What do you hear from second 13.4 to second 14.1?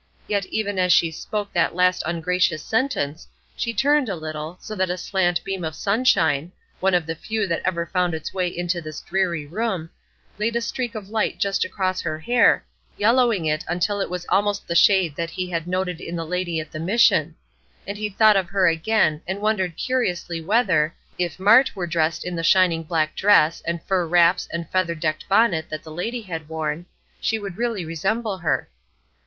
it until it